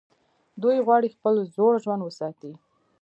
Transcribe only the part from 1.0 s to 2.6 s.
خپل زوړ ژوند وساتي.